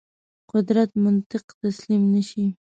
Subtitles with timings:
[0.51, 2.45] قدرت منطق تسلیم نه شي.